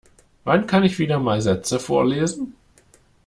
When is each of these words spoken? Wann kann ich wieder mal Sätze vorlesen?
Wann 0.45 0.65
kann 0.65 0.81
ich 0.83 0.97
wieder 0.97 1.19
mal 1.19 1.41
Sätze 1.43 1.79
vorlesen? 1.79 2.55